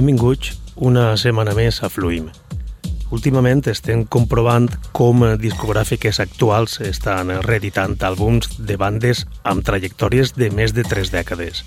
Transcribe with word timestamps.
Benvinguts 0.00 0.54
una 0.88 1.10
setmana 1.20 1.52
més 1.52 1.82
a 1.84 1.90
Fluim. 1.92 2.30
Últimament 3.12 3.60
estem 3.68 4.06
comprovant 4.08 4.70
com 4.96 5.26
discogràfiques 5.42 6.22
actuals 6.24 6.78
estan 6.86 7.34
reeditant 7.44 7.98
àlbums 8.08 8.48
de 8.64 8.78
bandes 8.80 9.26
amb 9.44 9.60
trajectòries 9.66 10.32
de 10.38 10.48
més 10.56 10.72
de 10.72 10.86
tres 10.88 11.12
dècades. 11.12 11.60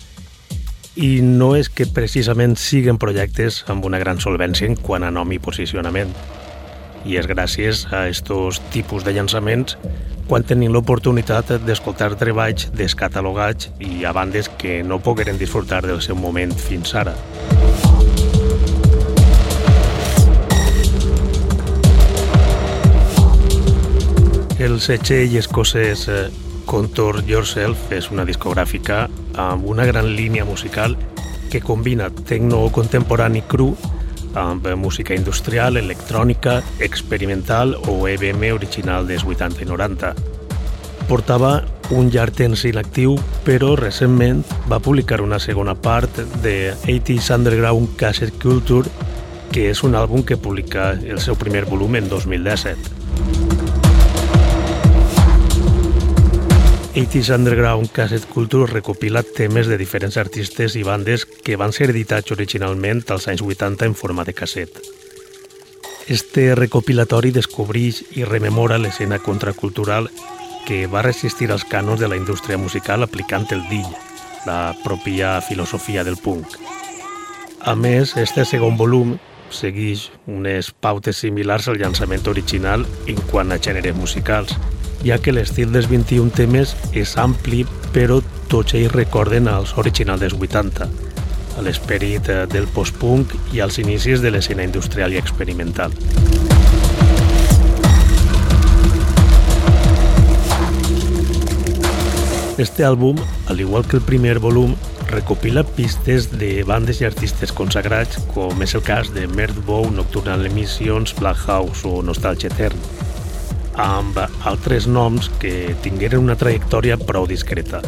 I 0.98 1.22
no 1.22 1.52
és 1.59 1.70
que 1.70 1.85
precisament 1.85 2.58
siguen 2.58 2.98
projectes 2.98 3.59
amb 3.70 3.85
una 3.85 4.02
gran 4.02 4.17
solvència 4.17 4.66
en 4.72 4.80
quant 4.81 5.05
a 5.05 5.13
nom 5.13 5.30
i 5.30 5.38
posicionament. 5.38 6.17
I 7.05 7.22
és 7.22 7.30
gràcies 7.30 7.86
a 7.94 8.08
estos 8.09 8.63
tipus 8.73 9.05
de 9.05 9.13
llançaments 9.13 9.77
quan 10.25 10.41
tenim 10.41 10.73
l'oportunitat 10.73 11.59
d'escoltar 11.67 12.16
treballs 12.17 12.72
descatalogats 12.73 13.70
i 13.77 14.08
a 14.09 14.16
bandes 14.17 14.50
que 14.58 14.81
no 14.81 15.03
pogueren 15.05 15.38
disfrutar 15.38 15.84
del 15.86 16.02
seu 16.02 16.17
moment 16.17 16.58
fins 16.58 16.97
ara. 16.97 17.13
El 24.64 24.78
setxell 24.80 25.33
escocès 25.36 26.06
eh, 26.08 26.30
Contour 26.64 27.17
Yourself 27.28 27.89
és 27.92 28.06
una 28.14 28.23
discogràfica 28.23 29.09
amb 29.44 29.66
una 29.67 29.83
gran 29.83 30.08
línia 30.16 30.45
musical 30.47 30.95
que 31.52 31.59
combina 31.59 32.08
tecno 32.30 32.61
contemporani 32.72 33.41
cru 33.44 33.73
amb 34.39 34.69
música 34.80 35.17
industrial, 35.19 35.75
electrònica, 35.81 36.61
experimental 36.80 37.75
o 37.91 38.08
EBM 38.08 38.53
original 38.56 39.03
dels 39.11 39.28
80 39.28 39.66
i 39.66 39.69
90. 39.73 40.14
Portava 41.11 41.52
un 41.91 42.08
llarg 42.16 42.39
temps 42.39 42.64
inactiu, 42.64 43.19
però 43.44 43.75
recentment 43.75 44.45
va 44.72 44.80
publicar 44.80 45.19
una 45.19 45.44
segona 45.44 45.75
part 45.75 46.23
de 46.39 46.72
80s 46.88 47.34
Underground 47.36 47.97
Cassette 48.00 48.39
Culture, 48.39 48.88
que 49.52 49.67
és 49.75 49.84
un 49.84 50.00
àlbum 50.00 50.23
que 50.23 50.39
publica 50.39 50.94
el 50.95 51.19
seu 51.19 51.36
primer 51.36 51.67
volum 51.67 52.00
en 52.00 52.08
2017. 52.08 53.03
80s 56.95 57.33
Underground 57.33 57.89
Cassette 57.89 58.27
Culture 58.27 58.72
recopila 58.72 59.23
temes 59.23 59.66
de 59.66 59.80
diferents 59.81 60.17
artistes 60.22 60.75
i 60.77 60.83
bandes 60.86 61.23
que 61.25 61.55
van 61.58 61.72
ser 61.73 61.88
editats 61.89 62.30
originalment 62.35 63.02
als 63.09 63.25
anys 63.31 63.41
80 63.41 63.88
en 63.89 63.95
forma 63.97 64.22
de 64.23 64.35
casset. 64.38 64.77
Este 66.05 66.53
recopilatori 66.53 67.31
descobreix 67.33 68.03
i 68.13 68.27
rememora 68.30 68.77
l'escena 68.77 69.17
contracultural 69.17 70.11
que 70.67 70.85
va 70.85 71.02
resistir 71.02 71.50
als 71.50 71.66
cànons 71.66 71.97
de 71.97 72.11
la 72.11 72.19
indústria 72.19 72.61
musical 72.61 73.02
aplicant 73.02 73.50
el 73.57 73.66
dill, 73.72 73.89
la 74.45 74.75
pròpia 74.83 75.39
filosofia 75.41 76.05
del 76.05 76.22
punk. 76.22 76.59
A 77.66 77.73
més, 77.73 78.13
este 78.22 78.45
segon 78.45 78.78
volum 78.78 79.17
segueix 79.50 80.11
unes 80.30 80.69
pautes 80.69 81.25
similars 81.25 81.67
al 81.67 81.81
llançament 81.81 82.30
original 82.30 82.85
en 83.07 83.17
quant 83.33 83.50
a 83.50 83.57
gèneres 83.57 83.97
musicals, 83.97 84.53
ja 85.04 85.20
que 85.20 85.34
l'estil 85.36 85.72
dels 85.73 85.90
21 85.92 86.32
temes 86.36 86.73
és 86.96 87.18
ampli, 87.19 87.64
però 87.94 88.22
tots 88.52 88.75
ells 88.78 88.94
recorden 88.96 89.50
als 89.52 89.75
originals 89.78 90.24
dels 90.24 90.38
80, 90.40 90.88
a 91.58 91.66
l'esperit 91.66 92.30
eh, 92.31 92.44
del 92.50 92.69
post-punk 92.72 93.36
i 93.53 93.62
als 93.62 93.80
inicis 93.84 94.24
de 94.24 94.31
l'escena 94.31 94.63
industrial 94.63 95.13
i 95.13 95.19
experimental. 95.19 95.92
Este 102.58 102.86
àlbum, 102.86 103.18
al 103.50 103.59
igual 103.59 103.86
que 103.90 103.97
el 103.97 104.03
primer 104.06 104.38
volum, 104.40 104.75
recopila 105.09 105.63
pistes 105.66 106.30
de 106.31 106.63
bandes 106.63 107.02
i 107.02 107.06
artistes 107.06 107.52
consagrats, 107.52 108.22
com 108.34 108.62
és 108.63 108.78
el 108.78 108.86
cas 108.86 109.09
de 109.13 109.25
Merdbow, 109.28 109.90
Nocturnal 109.92 110.46
Emissions, 110.46 111.16
Black 111.18 111.50
House 111.50 111.81
o 111.90 112.02
Nostalgia 112.06 112.53
Etern 112.53 113.03
amb 113.79 114.17
altres 114.44 114.88
noms 114.88 115.29
que 115.41 115.73
tingueren 115.84 116.23
una 116.23 116.38
trajectòria 116.39 116.97
prou 117.00 117.28
discreta. 117.29 117.81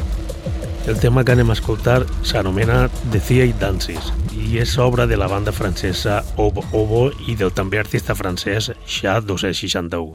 El 0.86 1.00
tema 1.02 1.24
que 1.26 1.34
anem 1.34 1.50
a 1.50 1.58
escoltar 1.58 2.04
s'anomena 2.22 2.86
The 3.12 3.22
Theatre 3.22 3.60
Dances 3.62 4.12
i 4.36 4.60
és 4.62 4.78
obra 4.78 5.08
de 5.10 5.18
la 5.18 5.30
banda 5.32 5.54
francesa 5.56 6.22
Obo, 6.38 6.66
Obo 6.72 7.08
i 7.26 7.38
del 7.40 7.54
també 7.54 7.82
artista 7.82 8.14
francès 8.16 8.72
Xa 8.86 9.20
261. 9.22 10.15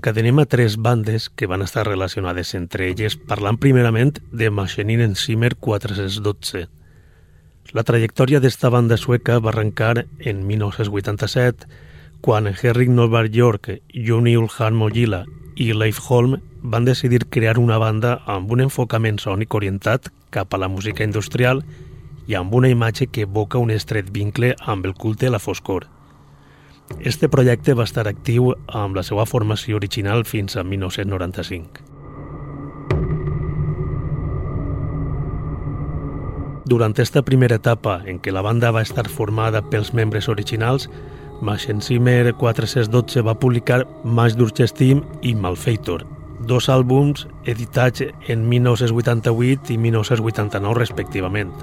Encadenem 0.00 0.38
a 0.38 0.46
tres 0.46 0.78
bandes 0.78 1.28
que 1.28 1.44
van 1.46 1.60
estar 1.60 1.84
relacionades 1.86 2.54
entre 2.54 2.88
elles, 2.88 3.18
parlant 3.20 3.58
primerament 3.60 4.16
de 4.32 4.48
Maschenin 4.48 5.02
Enzimer 5.04 5.58
412. 5.60 6.70
La 7.76 7.84
trajectòria 7.84 8.40
d'esta 8.40 8.70
banda 8.72 8.96
sueca 8.96 9.36
va 9.44 9.52
arrencar 9.52 10.06
en 10.24 10.40
1987, 10.48 11.68
quan 12.24 12.48
Henrik 12.48 12.88
Norberg 12.88 13.36
York, 13.36 13.68
Joni 13.92 14.38
Ulhan 14.40 14.80
Mogila 14.80 15.26
i 15.60 15.68
Leif 15.76 16.00
Holm 16.08 16.40
van 16.62 16.88
decidir 16.88 17.28
crear 17.28 17.58
una 17.60 17.76
banda 17.76 18.22
amb 18.24 18.48
un 18.56 18.64
enfocament 18.64 19.20
sònic 19.20 19.52
orientat 19.52 20.08
cap 20.32 20.56
a 20.56 20.64
la 20.64 20.72
música 20.72 21.04
industrial 21.04 21.60
i 22.26 22.40
amb 22.40 22.56
una 22.56 22.72
imatge 22.72 23.12
que 23.12 23.28
evoca 23.28 23.60
un 23.60 23.68
estret 23.68 24.08
vincle 24.08 24.54
amb 24.64 24.88
el 24.88 24.96
culte 24.96 25.28
a 25.28 25.36
la 25.36 25.44
foscor. 25.44 25.99
Este 26.98 27.28
projecte 27.28 27.74
va 27.78 27.86
estar 27.86 28.08
actiu 28.08 28.50
amb 28.66 28.98
la 28.98 29.04
seva 29.06 29.24
formació 29.26 29.78
original 29.78 30.26
fins 30.26 30.56
a 30.56 30.64
1995. 30.66 31.86
Durant 36.70 36.94
esta 37.02 37.22
primera 37.26 37.56
etapa, 37.58 37.96
en 38.06 38.20
què 38.22 38.30
la 38.30 38.44
banda 38.46 38.70
va 38.70 38.84
estar 38.86 39.08
formada 39.08 39.62
pels 39.72 39.94
membres 39.96 40.28
originals, 40.28 40.90
Machensimer 41.40 42.34
412 42.38 43.24
va 43.26 43.34
publicar 43.34 43.86
Mash 44.04 44.36
d'Urchestim 44.36 45.00
i 45.24 45.34
Malfeitor, 45.34 46.04
dos 46.46 46.68
àlbums 46.68 47.26
editats 47.48 48.04
en 48.28 48.46
1988 48.48 49.72
i 49.72 49.78
1989 49.88 50.78
respectivament. 50.78 51.54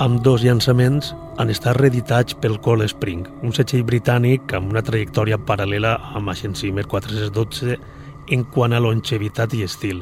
Amb 0.00 0.22
dos 0.24 0.40
llançaments 0.40 1.10
han 1.36 1.50
estat 1.52 1.76
reeditats 1.76 2.32
pel 2.40 2.54
Cold 2.64 2.86
Spring, 2.88 3.26
un 3.44 3.52
setxell 3.52 3.82
britànic 3.84 4.54
amb 4.56 4.72
una 4.72 4.80
trajectòria 4.80 5.36
paral·lela 5.36 5.90
a 6.16 6.22
Machine 6.24 6.56
Simmer 6.56 6.86
412 6.88 7.76
en 8.32 8.46
quant 8.54 8.72
a 8.72 8.80
longevitat 8.80 9.58
i 9.58 9.60
estil. 9.68 10.00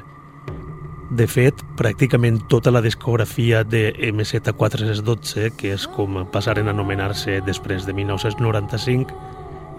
De 1.10 1.26
fet, 1.26 1.66
pràcticament 1.74 2.44
tota 2.46 2.70
la 2.70 2.84
discografia 2.84 3.64
de 3.66 3.90
MZ412, 4.12 5.50
que 5.58 5.74
és 5.74 5.90
com 5.90 6.22
passaren 6.30 6.70
a 6.70 6.76
anomenar-se 6.78 7.40
després 7.42 7.82
de 7.82 7.98
1995, 7.98 9.18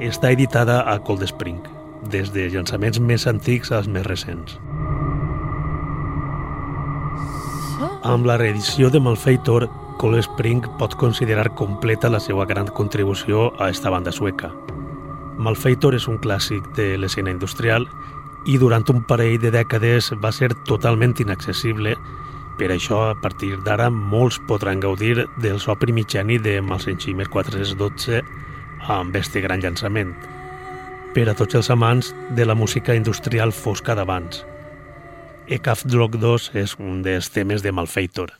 està 0.03 0.35
editada 0.35 0.81
a 0.83 0.99
Cold 0.99 1.23
Spring, 1.31 1.63
des 2.11 2.35
de 2.35 2.49
llançaments 2.51 2.99
més 2.99 3.23
antics 3.23 3.71
als 3.71 3.87
més 3.87 4.03
recents. 4.03 4.59
Amb 8.03 8.27
la 8.27 8.35
reedició 8.35 8.89
de 8.91 8.99
Malfeitor, 8.99 9.71
Cold 9.99 10.23
Spring 10.23 10.63
pot 10.79 10.93
considerar 10.95 11.49
completa 11.59 12.07
la 12.07 12.21
seva 12.23 12.45
gran 12.47 12.69
contribució 12.71 13.49
a 13.59 13.67
esta 13.67 13.89
banda 13.91 14.13
sueca. 14.15 14.53
Malfeitor 15.35 15.97
és 15.97 16.05
un 16.07 16.15
clàssic 16.23 16.69
de 16.77 16.93
l'escena 16.95 17.33
industrial 17.35 17.89
i 18.47 18.55
durant 18.61 18.87
un 18.93 19.03
parell 19.03 19.35
de 19.43 19.51
dècades 19.51 20.13
va 20.23 20.31
ser 20.31 20.53
totalment 20.69 21.17
inaccessible, 21.19 21.97
per 22.55 22.71
això 22.71 23.01
a 23.09 23.17
partir 23.19 23.57
d'ara 23.67 23.89
molts 23.91 24.39
podran 24.47 24.79
gaudir 24.79 25.27
del 25.35 25.59
so 25.59 25.75
primigeni 25.75 26.39
de 26.39 26.61
Malsenchimer 26.63 27.27
412 27.27 28.23
amb 28.87 29.19
este 29.19 29.43
gran 29.43 29.59
llançament. 29.59 30.15
Per 31.11 31.27
a 31.27 31.35
tots 31.35 31.59
els 31.59 31.75
amants 31.75 32.15
de 32.31 32.47
la 32.47 32.55
música 32.55 32.95
industrial 32.95 33.51
fosca 33.51 33.99
d'abans. 33.99 34.45
Ekaf 35.51 35.83
Drog 35.83 36.15
2 36.15 36.53
és 36.55 36.79
un 36.79 37.01
dels 37.03 37.35
temes 37.35 37.67
de 37.67 37.75
Malfeitor. 37.75 38.38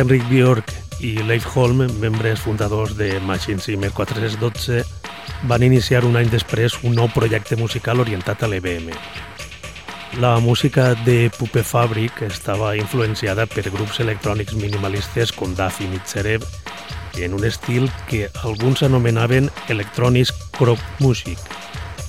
Henrik 0.00 0.22
Bjork 0.30 0.72
i 1.04 1.18
Leif 1.28 1.44
Holm, 1.54 1.82
membres 2.00 2.40
fundadors 2.40 2.96
de 2.96 3.20
Machine 3.20 3.60
Zimmer 3.60 3.90
412, 3.92 4.82
van 5.42 5.62
iniciar 5.62 6.06
un 6.08 6.16
any 6.16 6.30
després 6.32 6.78
un 6.88 6.94
nou 6.96 7.10
projecte 7.12 7.58
musical 7.60 8.00
orientat 8.00 8.40
a 8.40 8.48
l'EBM. 8.48 8.88
La 10.24 10.38
música 10.40 10.94
de 11.04 11.28
Puppe 11.36 11.60
Fabric 11.62 12.22
estava 12.24 12.72
influenciada 12.80 13.44
per 13.44 13.68
grups 13.68 14.00
electrònics 14.00 14.56
minimalistes 14.56 15.34
com 15.36 15.52
Duffy 15.52 15.90
Mitzerev 15.92 16.48
en 17.20 17.36
un 17.36 17.44
estil 17.44 17.90
que 18.08 18.30
alguns 18.42 18.82
anomenaven 18.82 19.50
Electronic 19.68 20.32
Crop 20.56 20.80
Music 20.98 21.36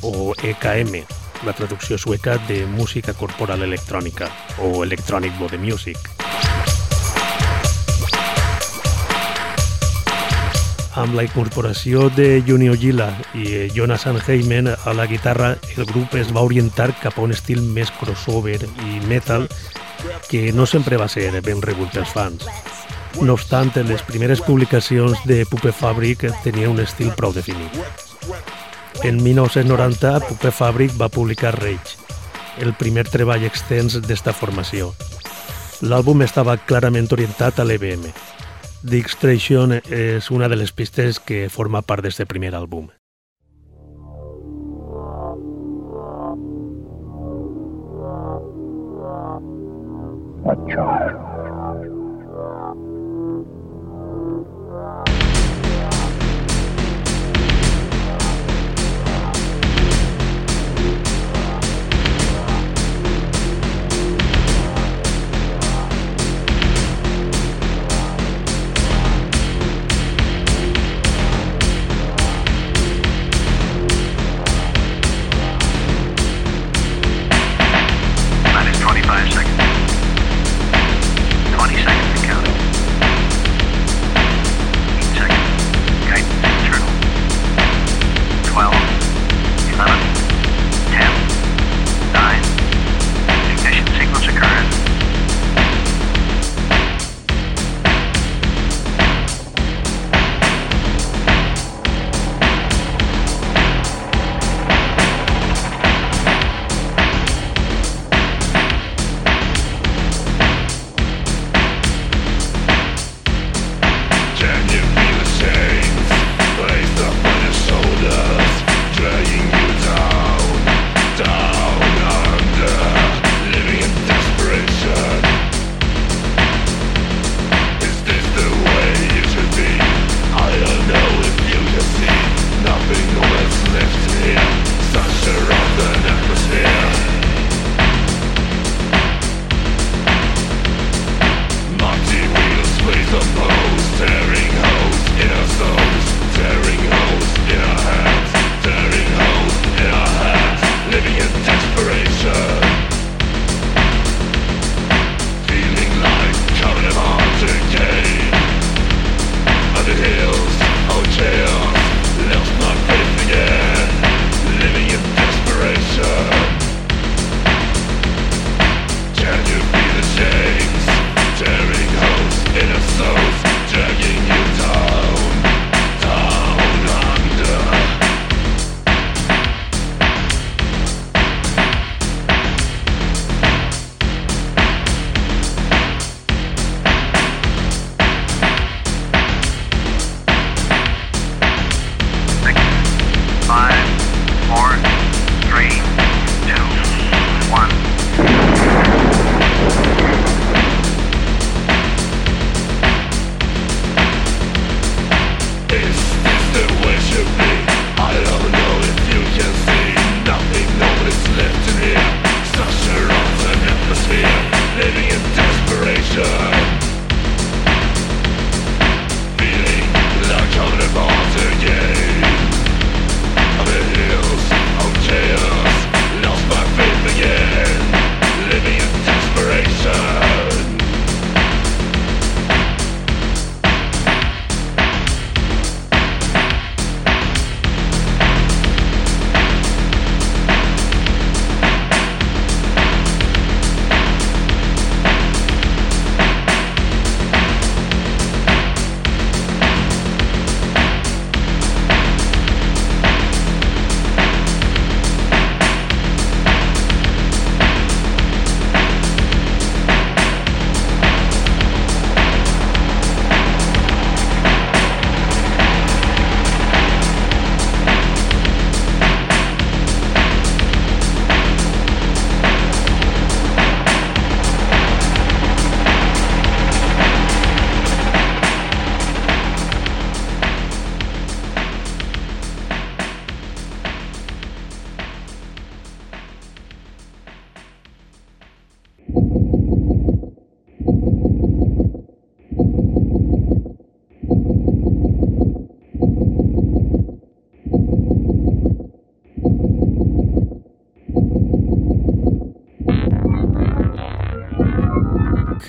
o 0.01 0.31
EKM, 0.39 1.03
la 1.43 1.53
traducció 1.59 1.97
sueca 1.97 2.39
de 2.47 2.63
música 2.65 3.13
corporal 3.13 3.67
electrònica 3.67 4.31
o 4.63 4.85
Electronic 4.85 5.37
Body 5.43 5.59
Music. 5.59 6.20
Amb 10.99 11.15
la 11.15 11.23
incorporació 11.23 12.09
de 12.11 12.41
Junio 12.43 12.73
Gila 12.75 13.07
i 13.33 13.69
Jonas 13.71 14.03
Anheimen 14.07 14.67
a 14.67 14.93
la 14.93 15.05
guitarra, 15.07 15.53
el 15.77 15.85
grup 15.87 16.17
es 16.19 16.33
va 16.35 16.43
orientar 16.43 16.89
cap 16.99 17.15
a 17.15 17.23
un 17.23 17.31
estil 17.31 17.61
més 17.63 17.91
crossover 17.95 18.59
i 18.59 18.99
metal 19.07 19.47
que 20.27 20.51
no 20.51 20.65
sempre 20.67 20.99
va 20.99 21.07
ser 21.07 21.29
ben 21.45 21.61
rebut 21.63 21.93
pels 21.95 22.11
fans. 22.11 22.43
No 23.21 23.37
obstant, 23.37 23.71
les 23.87 24.03
primeres 24.03 24.41
publicacions 24.43 25.23
de 25.27 25.45
Puppe 25.45 25.71
Fabric 25.71 26.27
tenien 26.43 26.75
un 26.75 26.83
estil 26.83 27.11
prou 27.15 27.31
definit. 27.31 27.71
En 29.03 29.23
1990, 29.23 30.19
Puppe 30.27 30.51
Fabric 30.51 30.95
va 30.99 31.09
publicar 31.09 31.55
Rage, 31.55 31.95
el 32.59 32.75
primer 32.75 33.07
treball 33.07 33.47
extens 33.47 33.95
d'esta 34.03 34.35
formació. 34.35 34.91
L'àlbum 35.81 36.21
estava 36.27 36.59
clarament 36.59 37.07
orientat 37.15 37.59
a 37.59 37.65
l'EBM, 37.65 38.11
The 38.83 38.97
Extraction 38.97 39.75
és 39.93 40.31
una 40.31 40.47
de 40.49 40.55
les 40.57 40.71
pistes 40.73 41.19
que 41.21 41.43
forma 41.53 41.83
part 41.85 42.01
d'aquest 42.01 42.25
primer 42.25 42.49
àlbum. 42.57 42.89
A 50.49 50.55
child. 50.65 51.30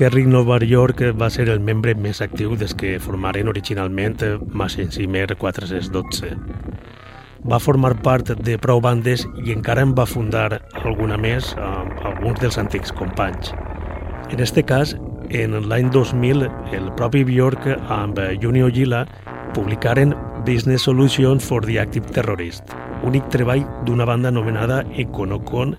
Henry 0.02 0.26
Nova 0.26 0.58
York 0.58 0.98
va 1.14 1.28
ser 1.30 1.44
el 1.52 1.60
membre 1.62 1.92
més 1.94 2.18
actiu 2.24 2.56
des 2.58 2.72
que 2.74 2.96
formaren 2.98 3.46
originalment 3.46 4.16
Machinsimer 4.50 5.36
412. 5.38 6.32
Va 7.46 7.60
formar 7.62 7.92
part 8.02 8.32
de 8.48 8.56
prou 8.58 8.82
bandes 8.82 9.22
i 9.44 9.54
encara 9.54 9.84
en 9.86 9.92
va 9.94 10.08
fundar 10.10 10.58
alguna 10.82 11.20
més 11.22 11.52
amb 11.54 12.02
alguns 12.10 12.42
dels 12.42 12.58
antics 12.58 12.90
companys. 12.98 13.52
En 14.34 14.42
este 14.42 14.66
cas, 14.66 14.96
en 15.30 15.54
l'any 15.68 15.92
2000, 15.94 16.48
el 16.74 16.90
propi 16.98 17.22
Bjork 17.22 17.70
amb 17.86 18.18
Junio 18.42 18.72
Gila 18.74 19.04
publicaren 19.54 20.16
Business 20.42 20.82
Solutions 20.82 21.46
for 21.46 21.62
the 21.62 21.78
Active 21.78 22.10
Terrorist, 22.10 22.74
únic 23.06 23.30
treball 23.30 23.62
d'una 23.86 24.08
banda 24.10 24.34
anomenada 24.34 24.82
Econocon 24.98 25.76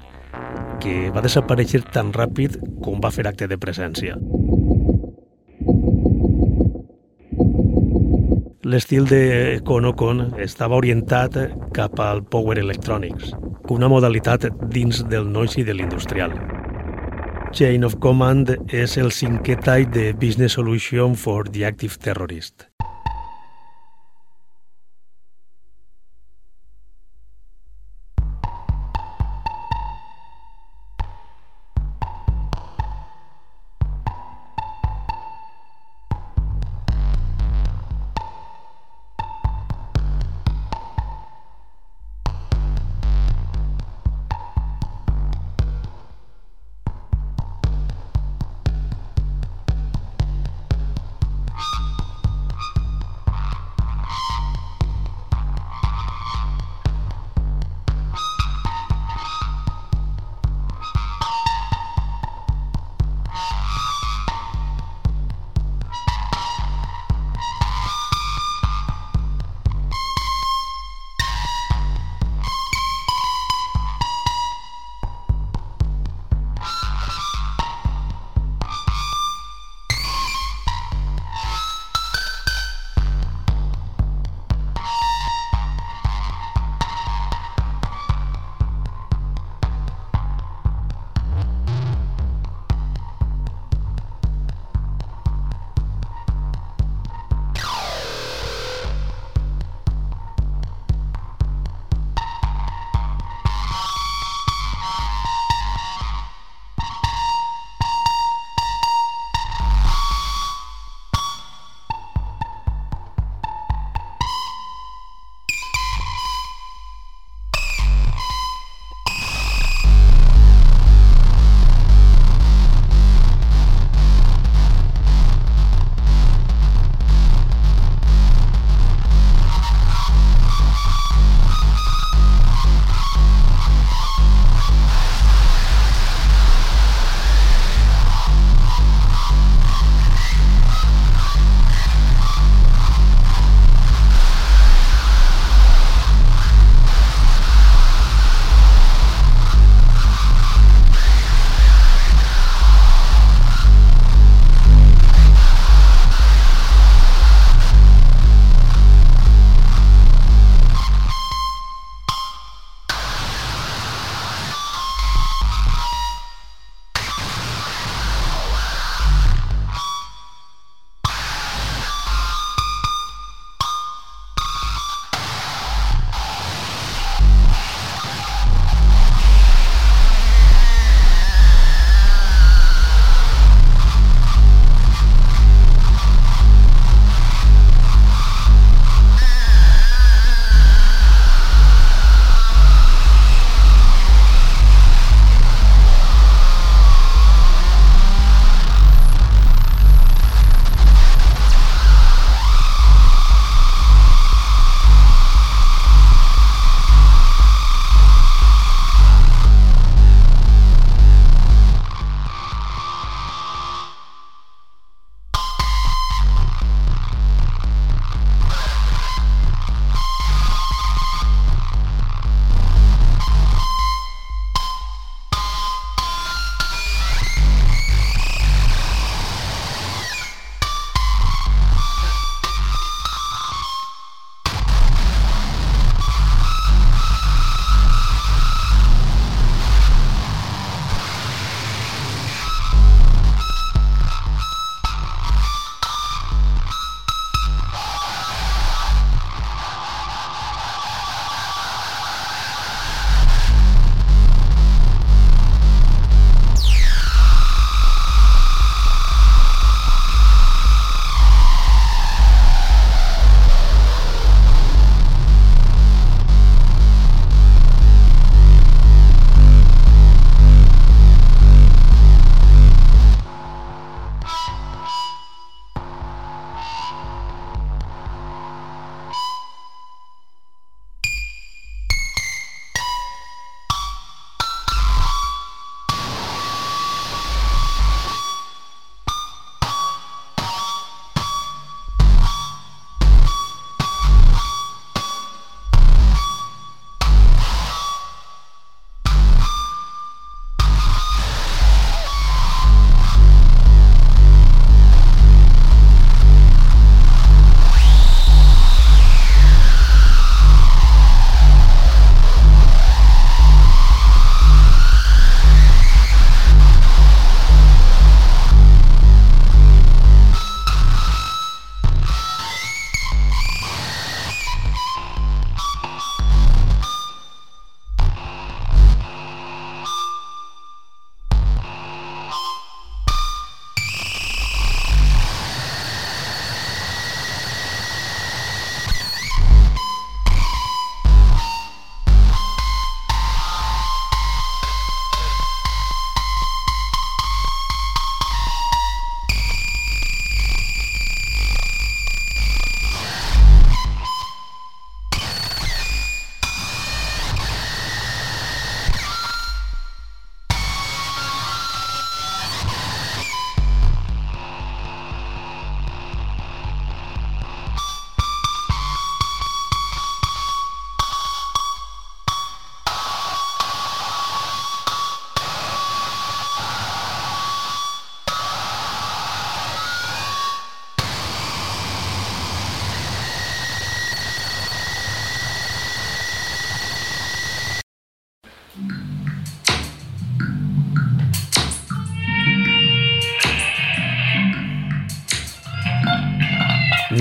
que 0.83 1.09
va 1.15 1.23
desaparèixer 1.23 1.81
tan 1.95 2.11
ràpid 2.13 2.59
com 2.83 2.99
va 3.03 3.11
fer 3.15 3.25
acte 3.29 3.47
de 3.47 3.57
presència. 3.57 4.17
L'estil 8.63 9.07
de 9.07 9.59
Conocon 9.67 10.21
estava 10.41 10.79
orientat 10.79 11.37
cap 11.75 11.99
al 11.99 12.23
Power 12.23 12.57
Electronics, 12.59 13.31
una 13.69 13.89
modalitat 13.91 14.47
dins 14.71 15.03
del 15.11 15.29
noise 15.31 15.61
i 15.61 15.67
de 15.67 15.75
l'industrial. 15.77 16.35
Chain 17.53 17.85
of 17.85 17.99
Command 18.01 18.49
és 18.73 18.97
el 18.97 19.11
cinquè 19.13 19.59
tall 19.61 19.85
de 19.93 20.11
Business 20.17 20.57
Solution 20.57 21.13
for 21.13 21.45
the 21.49 21.67
Active 21.69 21.99
Terrorist. 22.01 22.72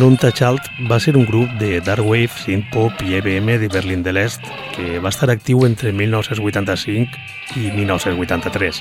Nuntachalt 0.03 0.65
va 0.91 0.97
ser 0.99 1.12
un 1.15 1.23
grup 1.23 1.51
de 1.61 1.77
dark 1.87 2.03
wave, 2.03 2.35
synth-pop 2.43 3.05
i 3.07 3.15
EBM 3.21 3.53
de 3.62 3.69
Berlín 3.71 4.01
de 4.03 4.11
l'Est 4.11 4.43
que 4.75 4.99
va 4.99 5.12
estar 5.12 5.29
actiu 5.31 5.62
entre 5.62 5.93
1985 5.95 7.21
i 7.55 7.71
1983. 7.71 8.81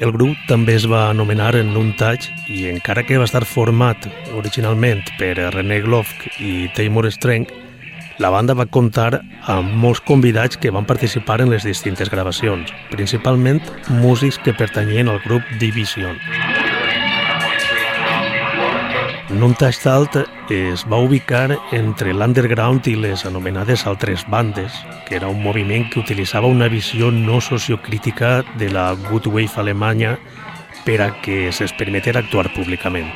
El 0.00 0.14
grup 0.16 0.40
també 0.48 0.78
es 0.80 0.86
va 0.88 1.10
anomenar 1.10 1.52
Nuntach 1.68 2.30
i 2.48 2.64
encara 2.70 3.04
que 3.04 3.20
va 3.20 3.28
estar 3.28 3.44
format 3.44 4.08
originalment 4.40 5.04
per 5.18 5.34
René 5.52 5.82
Glovk 5.84 6.40
i 6.40 6.70
Taymor 6.72 7.10
Streng, 7.12 7.44
la 8.20 8.32
banda 8.32 8.56
va 8.56 8.70
comptar 8.72 9.20
amb 9.52 9.76
molts 9.84 10.00
convidats 10.00 10.56
que 10.56 10.72
van 10.72 10.88
participar 10.88 11.42
en 11.44 11.52
les 11.52 11.68
distintes 11.68 12.08
gravacions, 12.08 12.72
principalment 12.88 13.60
músics 14.00 14.40
que 14.40 14.56
pertanyien 14.56 15.12
al 15.12 15.20
grup 15.28 15.44
Division. 15.60 16.16
Nuntastalt 19.30 20.16
es 20.50 20.82
va 20.90 20.98
ubicar 20.98 21.54
entre 21.70 22.12
l'underground 22.12 22.88
i 22.90 22.96
les 22.98 23.22
anomenades 23.28 23.84
altres 23.86 24.24
bandes, 24.28 24.74
que 25.06 25.14
era 25.16 25.28
un 25.30 25.42
moviment 25.42 25.86
que 25.90 26.00
utilitzava 26.00 26.50
una 26.50 26.66
visió 26.68 27.12
no 27.14 27.40
sociocrítica 27.40 28.42
de 28.58 28.70
la 28.70 28.92
good 29.08 29.26
wave 29.26 29.54
alemanya 29.56 30.18
per 30.84 31.00
a 31.02 31.10
que 31.22 31.52
se'ls 31.52 31.74
permetés 31.78 32.16
actuar 32.16 32.50
públicament. 32.54 33.10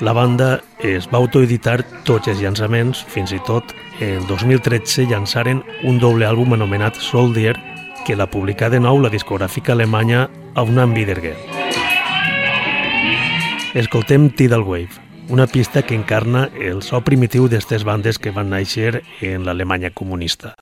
La 0.00 0.12
banda 0.12 0.60
es 0.82 1.06
va 1.08 1.22
autoeditar 1.22 1.78
tots 2.04 2.28
els 2.28 2.42
llançaments, 2.42 3.04
fins 3.08 3.32
i 3.32 3.40
tot 3.46 3.72
en 4.04 4.26
2013 4.28 5.06
llançaren 5.08 5.62
un 5.84 6.00
doble 6.02 6.26
àlbum 6.28 6.52
anomenat 6.52 7.00
Soldier, 7.00 7.56
que 8.04 8.16
la 8.16 8.28
publicà 8.28 8.68
de 8.68 8.82
nou 8.82 9.00
la 9.00 9.08
discogràfica 9.08 9.72
alemanya 9.72 10.28
Aunam 10.54 10.92
Wiedergeld. 10.92 11.40
Escoltem 13.74 14.28
Tidal 14.30 14.62
Wave, 14.62 15.03
una 15.28 15.46
pista 15.46 15.82
que 15.82 15.94
encarna 15.94 16.50
el 16.54 16.82
so 16.82 17.00
primitiu 17.04 17.48
d'estes 17.48 17.84
bandes 17.88 18.18
que 18.18 18.34
van 18.34 18.52
néixer 18.52 19.02
en 19.22 19.46
l'Alemanya 19.46 19.90
comunista. 19.90 20.54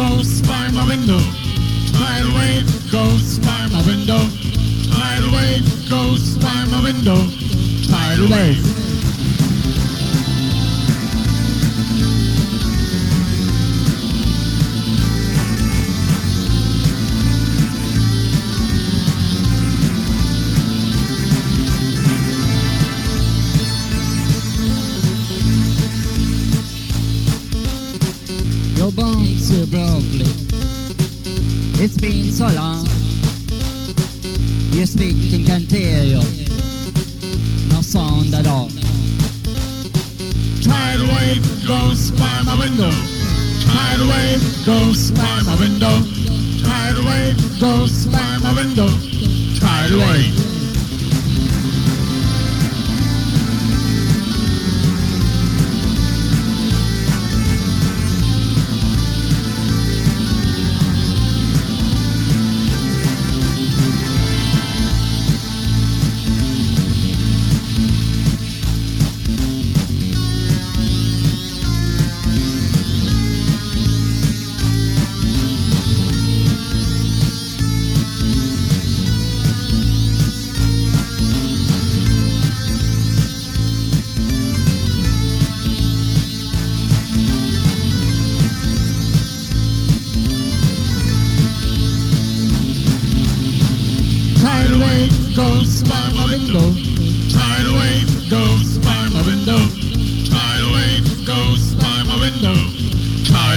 goes 0.00 0.40
by 0.42 0.68
my 0.70 0.86
window. 0.88 1.20
Tidal 1.92 2.32
wave 2.38 2.90
goes 2.90 3.38
by 3.38 3.68
my 3.70 3.82
window. 3.86 4.22
Tidal 4.90 5.30
wave 5.36 5.90
by 6.38 6.64
my 6.72 6.82
window. 6.82 7.20
Tidal. 7.86 8.79
Go 44.64 44.92
slam 44.92 45.48
a 45.48 45.56
window. 45.58 46.02
Tidal 46.62 47.04
wave. 47.06 47.60
Go 47.60 47.86
slam. 47.86 48.29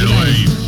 Midway. 0.03 0.63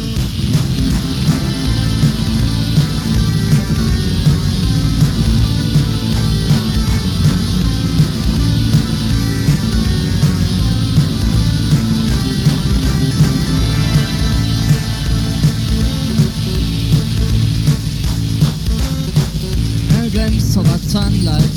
of 20.58 20.66
a 20.74 20.78
sunlight, 20.78 21.52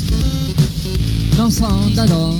no 1.37 1.49
sound 1.49 1.97
at 1.97 2.11
all, 2.11 2.35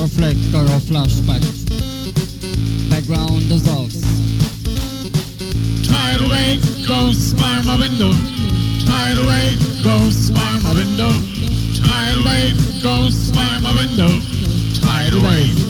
or 0.00 0.06
flicker 0.06 0.58
or 0.58 0.78
flashback 0.78 1.61
background 3.02 3.42
the 3.50 3.58
socks. 3.58 4.00
Tidal 5.88 6.28
wave 6.30 6.86
goes 6.86 7.34
by 7.34 7.62
my 7.64 7.76
window. 7.78 8.12
Tidal 8.84 9.26
wave 9.26 9.84
goes 9.84 10.30
by 10.30 10.58
my 10.62 10.74
window. 10.74 11.10
Tidal 11.82 12.24
wave 12.24 12.82
goes 12.82 13.30
by 13.32 13.58
my 13.60 13.74
window. 13.74 14.08
Tidal 14.80 15.22
wave. 15.22 15.61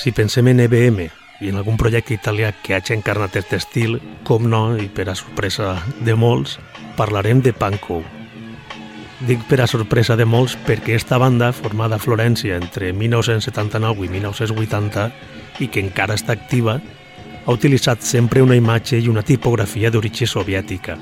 Si 0.00 0.12
pensem 0.16 0.46
en 0.48 0.60
EBM 0.64 1.10
i 1.44 1.50
en 1.50 1.58
algun 1.60 1.76
projecte 1.76 2.14
italià 2.16 2.54
que 2.64 2.72
hagi 2.72 2.94
encarnat 2.94 3.34
aquest 3.36 3.50
estil, 3.58 3.98
com 4.24 4.46
no, 4.48 4.62
i 4.80 4.86
per 4.88 5.10
a 5.12 5.14
sorpresa 5.18 5.74
de 6.00 6.14
molts, 6.16 6.54
parlarem 6.96 7.42
de 7.44 7.52
Pankow. 7.52 8.00
Dic 9.28 9.44
per 9.50 9.58
a 9.60 9.66
sorpresa 9.68 10.16
de 10.16 10.24
molts 10.24 10.56
perquè 10.64 10.96
esta 10.96 11.18
banda, 11.20 11.50
formada 11.52 11.98
a 11.98 12.00
Florència 12.00 12.56
entre 12.56 12.94
1979 12.96 14.08
i 14.08 14.10
1980 14.16 15.06
i 15.60 15.68
que 15.68 15.84
encara 15.84 16.16
està 16.16 16.32
activa, 16.32 16.78
ha 17.44 17.52
utilitzat 17.52 18.00
sempre 18.00 18.40
una 18.40 18.56
imatge 18.56 18.96
i 18.96 19.12
una 19.12 19.20
tipografia 19.20 19.92
d'origen 19.92 20.32
soviètica. 20.32 20.96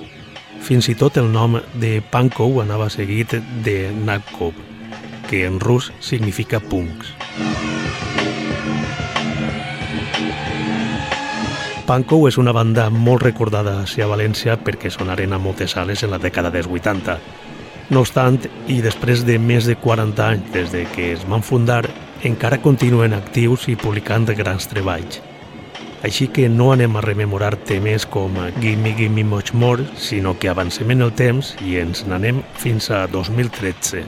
Fins 0.58 0.90
i 0.90 0.98
tot 0.98 1.22
el 1.22 1.30
nom 1.30 1.60
de 1.78 2.00
Pankow 2.02 2.64
anava 2.66 2.90
seguit 2.90 3.38
de 3.62 3.78
Nakov, 3.94 4.58
que 5.30 5.46
en 5.46 5.62
rus 5.62 5.92
significa 6.02 6.58
punks. 6.58 7.14
Pankow 11.88 12.26
és 12.28 12.36
una 12.36 12.52
banda 12.52 12.90
molt 12.92 13.22
recordada 13.24 13.78
a 13.80 14.06
València 14.10 14.58
perquè 14.60 14.90
sonaren 14.92 15.32
a 15.32 15.38
moltes 15.40 15.72
sales 15.72 16.02
en 16.04 16.10
la 16.12 16.18
dècada 16.20 16.50
dels 16.52 16.68
80. 16.68 17.14
No 17.88 18.02
obstant, 18.04 18.42
i 18.68 18.82
després 18.84 19.22
de 19.24 19.38
més 19.40 19.64
de 19.64 19.72
40 19.80 20.26
anys 20.26 20.50
des 20.52 20.68
de 20.74 20.82
que 20.92 21.06
es 21.14 21.22
van 21.24 21.40
fundar, 21.40 21.86
encara 22.28 22.58
continuen 22.60 23.14
actius 23.16 23.64
i 23.72 23.76
publicant 23.80 24.28
grans 24.36 24.68
treballs. 24.68 25.22
Així 26.04 26.28
que 26.28 26.44
no 26.52 26.74
anem 26.74 26.98
a 26.98 27.00
rememorar 27.00 27.56
temes 27.56 28.04
com 28.04 28.36
Gimme 28.60 28.92
Gimme 28.98 29.24
Much 29.24 29.54
More, 29.54 29.86
sinó 29.96 30.34
que 30.38 30.50
avancem 30.52 30.92
en 30.92 31.06
el 31.06 31.14
temps 31.16 31.54
i 31.64 31.78
ens 31.80 32.04
n'anem 32.04 32.42
fins 32.52 32.90
a 32.90 33.06
2013, 33.08 34.02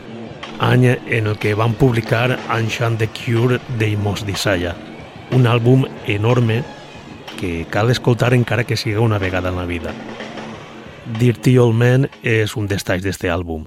any 0.60 0.84
en 0.92 1.32
el 1.32 1.40
que 1.40 1.54
van 1.56 1.72
publicar 1.72 2.36
Ancient 2.50 3.00
the 3.00 3.08
Cure 3.08 3.56
de 3.80 3.96
Mos 3.96 4.26
Desire, 4.28 4.74
un 5.32 5.48
àlbum 5.48 5.88
enorme 6.04 6.60
que 7.40 7.66
cal 7.70 7.90
escoltar 7.90 8.34
encara 8.34 8.64
que 8.64 8.76
siga 8.76 9.00
una 9.00 9.18
vegada 9.18 9.48
en 9.48 9.56
la 9.56 9.64
vida. 9.64 9.94
Dirty 11.18 11.56
Old 11.58 11.74
Man 11.74 12.10
és 12.22 12.56
un 12.56 12.68
dels 12.68 12.84
talls 12.84 13.02
d'este 13.02 13.32
àlbum. 13.32 13.66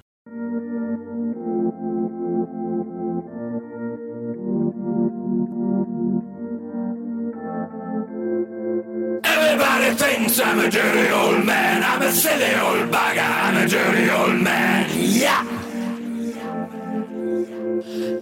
Thinks 9.93 10.39
I'm 10.39 10.59
a 10.59 10.69
dirty 10.71 11.11
old 11.13 11.45
man 11.45 11.83
I'm 11.83 12.01
a 12.01 12.11
silly 12.11 12.55
old 12.65 12.89
bugger 12.89 13.21
I'm 13.21 13.57
a 13.57 13.67
dirty 13.67 14.09
old 14.09 14.41
man 14.41 14.89
Yeah! 14.97 15.43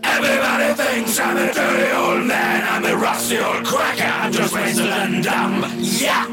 Everybody 0.03 0.73
thinks 0.73 1.17
I'm 1.17 1.37
a 1.37 1.53
dirty 1.53 1.90
rusty 3.01 3.39
old 3.39 3.65
cracker. 3.65 4.31
Just 4.31 4.53
wasted 4.53 4.85
and 4.85 5.23
dumb. 5.23 5.65
Yeah. 5.79 6.27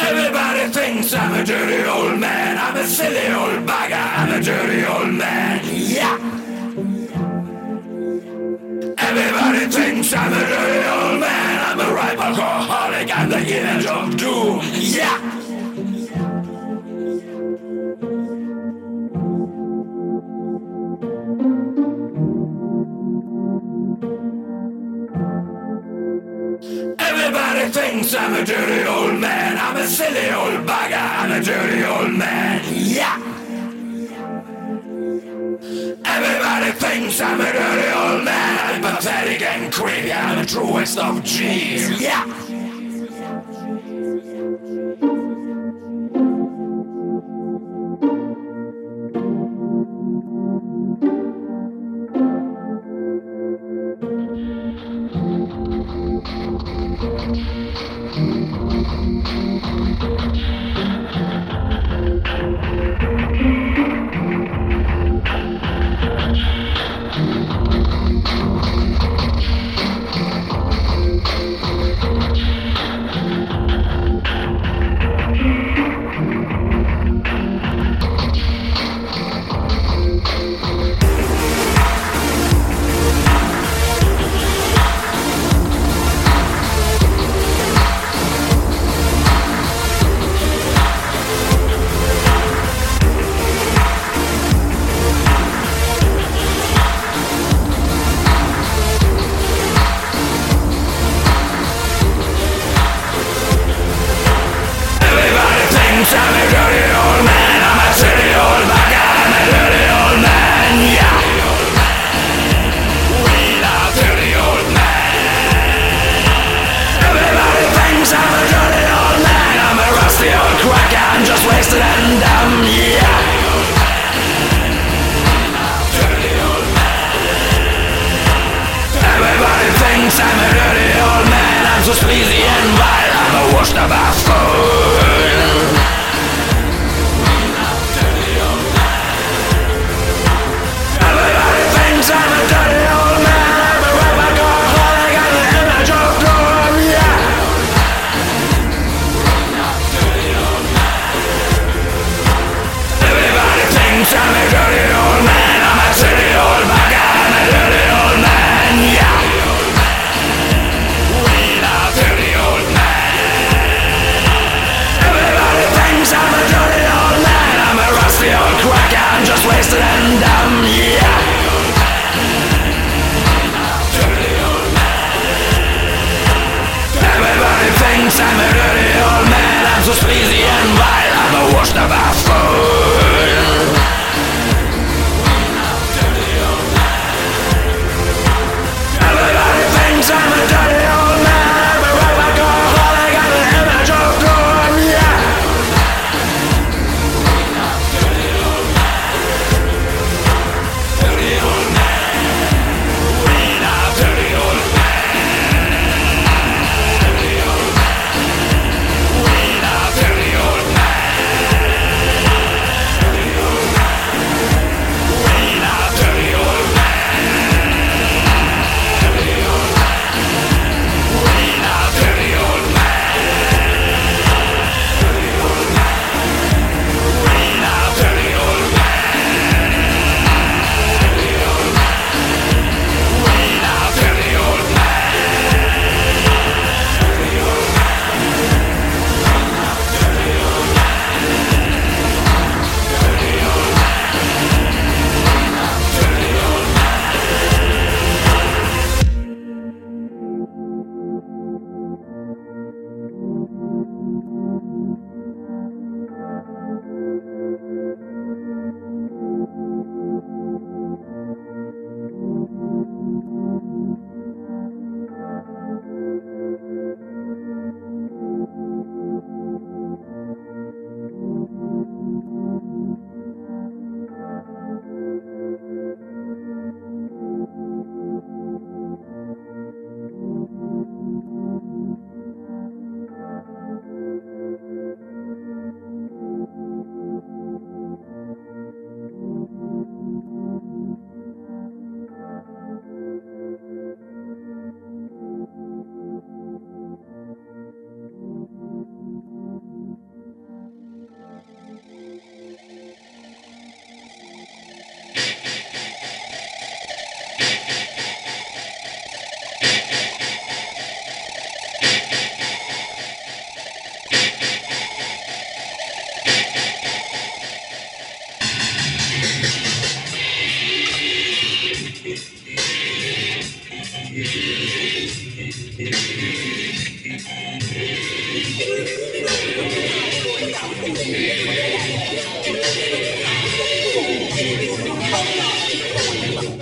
Everybody 0.00 0.72
thinks 0.72 1.14
I'm 1.14 1.40
a 1.40 1.44
dirty 1.44 1.88
old 1.88 2.18
man. 2.18 2.58
I'm 2.58 2.76
a 2.76 2.84
silly 2.84 3.28
old 3.32 3.66
bugger. 3.68 4.18
I'm 4.18 4.40
a 4.40 4.42
dirty 4.42 4.84
old 4.84 5.14
man. 5.14 5.60
Yeah. 5.64 6.47
Everybody 9.18 9.66
thinks 9.66 10.12
I'm 10.14 10.32
a 10.32 10.46
dirty 10.46 10.88
old 10.88 11.20
man. 11.20 11.58
I'm 11.66 11.80
a 11.80 11.92
ripe 11.92 12.18
alcoholic. 12.18 13.18
I'm 13.18 13.28
the 13.28 13.40
image 13.40 13.86
of 13.86 14.16
doom. 14.16 14.60
Yeah. 14.74 15.18
Everybody 27.00 27.70
thinks 27.70 28.14
I'm 28.14 28.34
a 28.34 28.44
dirty 28.44 28.86
old 28.86 29.20
man. 29.20 29.58
I'm 29.58 29.76
a 29.76 29.86
silly 29.86 30.30
old 30.30 30.64
bugger. 30.64 30.94
I'm 30.94 31.32
a 31.32 31.44
dirty 31.44 31.84
old 31.84 32.12
man. 32.12 32.62
Yeah. 32.72 33.27
Everybody 35.60 36.70
thinks 36.70 37.20
I'm 37.20 37.40
a 37.40 37.52
dirty 37.52 37.88
old 37.90 38.24
man, 38.24 38.80
pathetic 38.80 39.42
and 39.42 39.72
creepy. 39.72 40.12
I'm 40.12 40.38
the 40.38 40.46
truest 40.46 40.98
of 40.98 41.24
G's. 41.24 42.00
Yeah. 42.00 42.24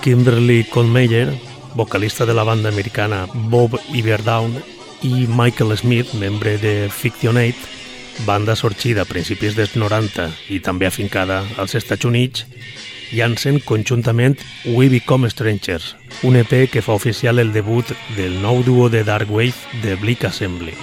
Kimberly 0.07 0.63
Colmeyer, 0.63 1.37
vocalista 1.75 2.25
de 2.25 2.33
la 2.33 2.45
banda 2.45 2.69
americana 2.69 3.27
Bob 3.35 3.77
Iverdown, 3.93 4.55
i 5.03 5.27
Michael 5.27 5.77
Smith, 5.77 6.13
membre 6.15 6.59
de 6.59 6.89
Fictionate, 6.89 7.57
banda 8.25 8.55
sorgida 8.55 9.03
a 9.03 9.05
principis 9.05 9.57
dels 9.59 9.75
90 9.75 10.29
i 10.55 10.61
també 10.63 10.87
afincada 10.87 11.41
als 11.59 11.75
Estats 11.75 12.07
Units, 12.07 12.45
llancen 13.11 13.59
conjuntament 13.59 14.39
We 14.65 14.87
Become 14.95 15.27
Strangers, 15.27 15.97
un 16.23 16.39
EP 16.39 16.71
que 16.71 16.85
fa 16.87 16.95
oficial 16.95 17.43
el 17.43 17.51
debut 17.51 17.91
del 18.15 18.39
nou 18.39 18.63
duo 18.63 18.87
de 18.89 19.03
Dark 19.03 19.27
Wave 19.27 19.83
de 19.83 19.99
Bleak 19.99 20.23
Assembly. 20.31 20.79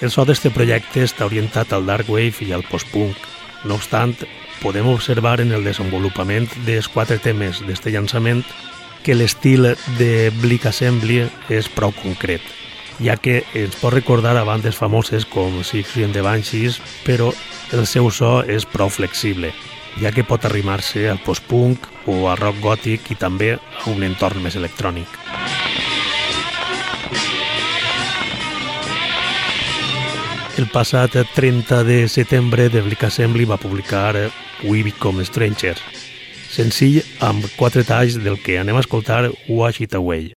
El 0.00 0.08
so 0.08 0.24
d'este 0.24 0.48
projecte 0.48 1.04
està 1.04 1.28
orientat 1.28 1.76
al 1.76 1.84
dark 1.84 2.08
wave 2.08 2.40
i 2.40 2.52
al 2.56 2.64
post-punk, 2.64 3.33
no 3.64 3.76
obstant, 3.78 4.16
podem 4.62 4.86
observar 4.88 5.40
en 5.40 5.52
el 5.52 5.64
desenvolupament 5.64 6.48
dels 6.64 6.88
quatre 6.88 7.18
temes 7.18 7.60
d'este 7.66 7.92
llançament 7.92 8.44
que 9.04 9.16
l'estil 9.16 9.74
de 9.98 10.30
Bleak 10.40 10.66
Assembly 10.70 11.20
és 11.52 11.68
prou 11.68 11.92
concret, 11.92 12.40
ja 13.04 13.18
que 13.20 13.42
ens 13.52 13.76
pot 13.80 13.92
recordar 13.92 14.36
a 14.40 14.46
bandes 14.48 14.78
famoses 14.80 15.26
com 15.28 15.60
Sixty 15.62 16.06
and 16.06 16.16
the 16.16 16.24
Banshees, 16.24 16.80
però 17.04 17.30
el 17.72 17.86
seu 17.86 18.10
so 18.10 18.38
és 18.48 18.64
prou 18.64 18.88
flexible, 18.88 19.52
ja 20.00 20.12
que 20.12 20.24
pot 20.24 20.48
arrimar-se 20.48 21.08
al 21.10 21.20
post-punk 21.20 21.90
o 22.08 22.24
al 22.30 22.40
rock 22.40 22.60
gòtic 22.64 23.12
i 23.12 23.20
també 23.20 23.54
a 23.58 23.90
un 23.92 24.02
entorn 24.08 24.42
més 24.42 24.56
electrònic. 24.56 25.83
El 30.54 30.68
passat 30.70 31.16
30 31.34 31.82
de 31.82 32.06
setembre, 32.06 32.68
The 32.70 32.84
Blick 32.86 33.02
Assembly 33.02 33.44
va 33.44 33.56
publicar 33.58 34.14
We 34.62 34.84
Become 34.86 35.26
Strangers, 35.26 35.82
senzill 36.46 37.00
amb 37.18 37.48
quatre 37.58 37.82
talls 37.82 38.20
del 38.22 38.38
que 38.38 38.60
anem 38.62 38.78
a 38.78 38.86
escoltar 38.86 39.24
Wash 39.48 39.82
It 39.82 39.98
Away. 39.98 40.33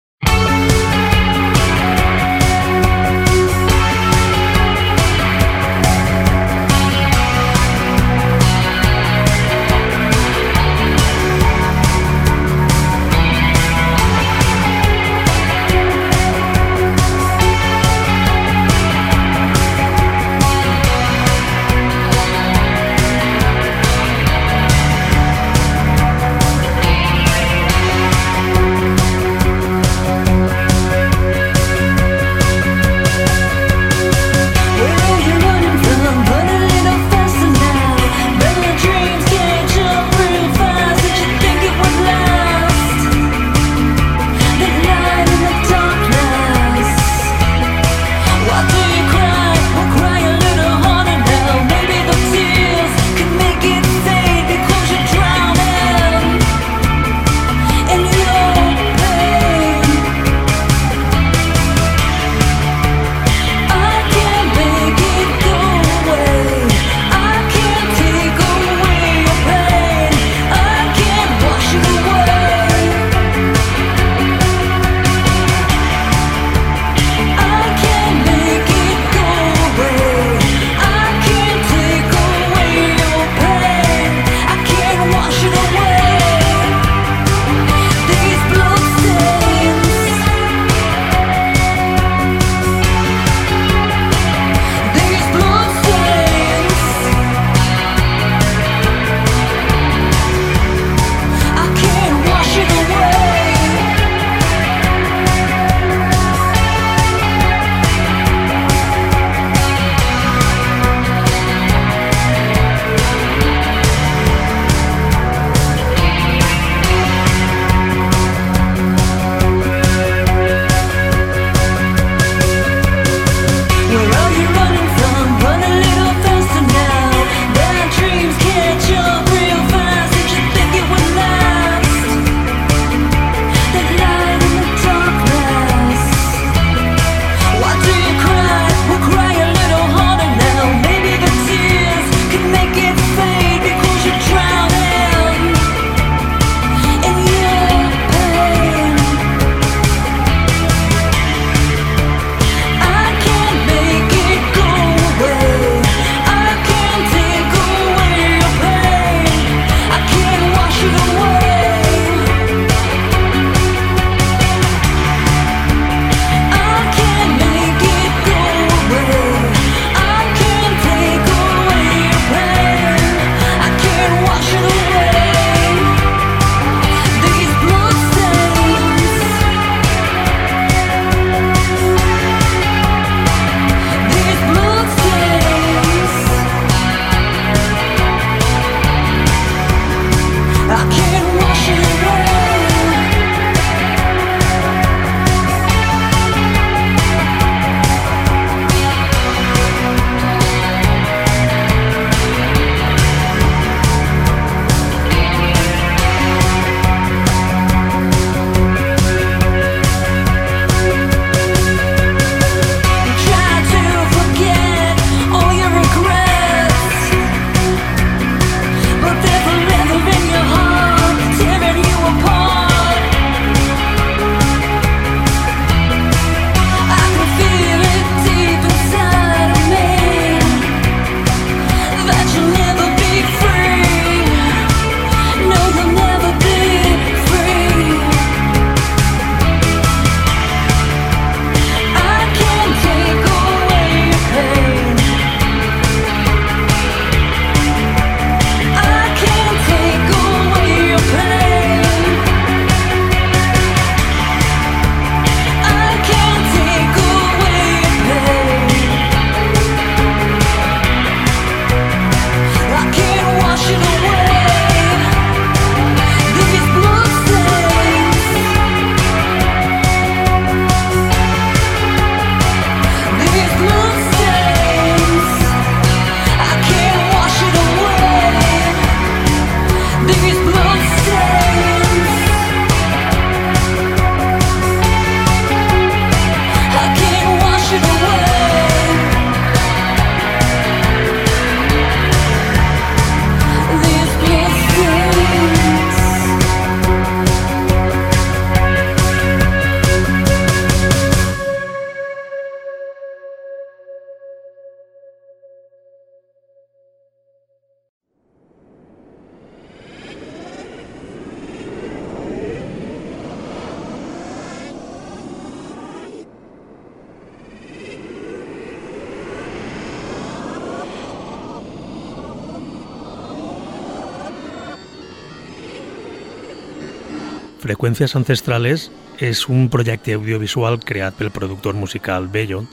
Freqüències 327.88 328.18
Ancestrales 328.20 328.82
és 329.24 329.46
un 329.48 329.70
projecte 329.72 330.12
audiovisual 330.18 330.76
creat 330.84 331.16
pel 331.16 331.30
productor 331.32 331.78
musical 331.80 332.26
Bello, 332.28 332.66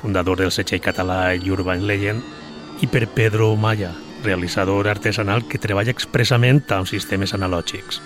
fundador 0.00 0.38
del 0.40 0.48
setxell 0.48 0.80
català 0.80 1.34
Urban 1.44 1.84
Legend, 1.84 2.24
i 2.80 2.88
per 2.88 3.02
Pedro 3.12 3.50
Maya, 3.54 3.90
realitzador 4.24 4.88
artesanal 4.88 5.44
que 5.44 5.60
treballa 5.60 5.92
expressament 5.92 6.62
amb 6.72 6.88
sistemes 6.88 7.36
analògics. 7.36 8.00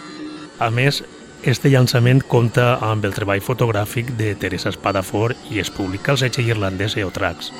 A 0.58 0.72
més, 0.74 1.04
este 1.46 1.70
llançament 1.70 2.24
compta 2.26 2.80
amb 2.82 3.06
el 3.06 3.14
treball 3.14 3.46
fotogràfic 3.46 4.16
de 4.18 4.34
Teresa 4.34 4.74
Espadafort 4.74 5.38
i 5.54 5.62
es 5.62 5.70
publica 5.70 6.16
al 6.16 6.18
setxell 6.18 6.50
irlandès 6.50 6.98
Eotrax. 6.98 7.54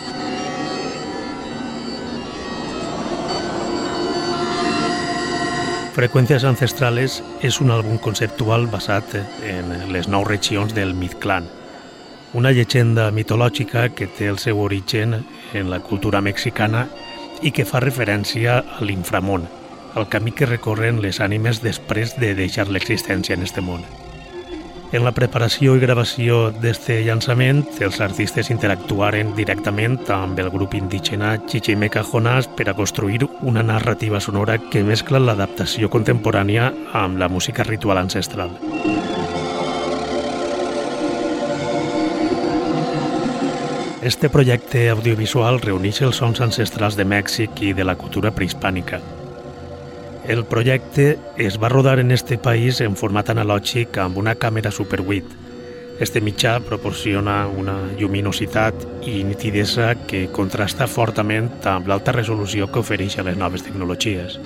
Freqüències 5.96 6.44
Ancestrales 6.44 7.22
és 7.40 7.56
un 7.64 7.70
àlbum 7.72 7.96
conceptual 8.04 8.66
basat 8.68 9.14
en 9.48 9.70
les 9.94 10.10
nou 10.12 10.26
regions 10.28 10.74
del 10.76 10.92
Mid-Clan, 10.92 11.46
una 12.36 12.52
llegenda 12.52 13.06
mitològica 13.16 13.86
que 13.96 14.04
té 14.18 14.28
el 14.28 14.36
seu 14.36 14.60
origen 14.60 15.22
en 15.56 15.70
la 15.72 15.80
cultura 15.80 16.20
mexicana 16.20 16.84
i 17.40 17.48
que 17.48 17.64
fa 17.64 17.80
referència 17.80 18.58
a 18.60 18.84
l'inframón, 18.84 19.48
el 19.96 20.10
camí 20.12 20.36
que 20.36 20.52
recorren 20.52 21.00
les 21.00 21.22
ànimes 21.24 21.62
després 21.64 22.12
de 22.20 22.34
deixar 22.36 22.68
l'existència 22.68 23.40
en 23.40 23.48
este 23.48 23.64
món. 23.64 23.88
En 24.94 25.02
la 25.02 25.10
preparació 25.10 25.74
i 25.74 25.80
gravació 25.82 26.36
d'este 26.62 27.00
llançament, 27.02 27.64
els 27.82 27.98
artistes 28.04 28.52
interactuaren 28.54 29.32
directament 29.34 29.98
amb 30.14 30.38
el 30.38 30.50
grup 30.54 30.76
indígena 30.78 31.32
Chichimeca 31.42 32.04
Jonás 32.06 32.46
per 32.46 32.68
a 32.70 32.74
construir 32.78 33.26
una 33.42 33.64
narrativa 33.66 34.20
sonora 34.20 34.58
que 34.70 34.84
mescla 34.86 35.18
l'adaptació 35.18 35.90
contemporània 35.90 36.70
amb 36.94 37.18
la 37.18 37.28
música 37.28 37.66
ritual 37.66 37.98
ancestral. 37.98 38.54
Este 44.06 44.30
projecte 44.30 44.86
audiovisual 44.94 45.58
reuneix 45.58 45.98
els 46.06 46.22
sons 46.22 46.38
ancestrals 46.44 46.94
de 46.94 47.04
Mèxic 47.04 47.58
i 47.66 47.72
de 47.74 47.82
la 47.82 47.96
cultura 47.98 48.30
prehispànica, 48.30 49.00
el 50.28 50.44
projecte 50.44 51.18
es 51.36 51.58
va 51.62 51.68
rodar 51.68 51.98
en 51.98 52.10
este 52.10 52.36
país 52.38 52.80
en 52.80 52.96
format 52.96 53.28
analògic 53.30 53.98
amb 54.02 54.18
una 54.18 54.34
càmera 54.34 54.72
Super 54.74 55.00
8. 55.00 55.22
Este 56.00 56.20
mitjà 56.20 56.58
proporciona 56.60 57.46
una 57.46 57.76
lluminositat 57.98 59.06
i 59.06 59.22
nitidesa 59.24 59.94
que 60.08 60.26
contrasta 60.34 60.88
fortament 60.90 61.48
amb 61.64 61.86
l'alta 61.88 62.12
resolució 62.12 62.66
que 62.68 62.82
ofereix 62.82 63.18
a 63.18 63.24
les 63.28 63.38
noves 63.38 63.64
tecnologies. 63.64 64.40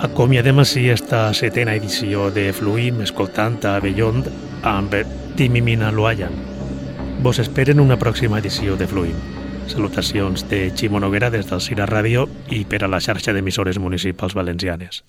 Acomiadem 0.00 0.58
així 0.64 0.88
esta 0.90 1.28
setena 1.34 1.76
edició 1.76 2.30
de 2.32 2.50
Fluim 2.56 3.04
escoltant 3.04 3.60
a 3.68 3.78
Beyond 3.84 4.32
amb 4.64 4.98
Timimina 5.36 5.92
Luayan. 5.92 6.34
Vos 7.22 7.38
esperen 7.38 7.80
una 7.80 7.98
pròxima 8.00 8.40
edició 8.42 8.76
de 8.76 8.86
Fluim. 8.86 9.43
Salutacions 9.66 10.48
de 10.50 10.70
Ximo 10.76 11.00
Noguera 11.00 11.30
des 11.30 11.48
del 11.50 11.60
Cira 11.64 11.86
Ràdio 11.88 12.28
i 12.52 12.64
per 12.68 12.84
a 12.84 12.90
la 12.90 13.00
xarxa 13.00 13.32
d'emissores 13.32 13.80
municipals 13.80 14.36
valencianes. 14.36 15.04